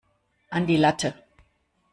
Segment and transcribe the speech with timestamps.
[0.49, 1.13] An die Latte!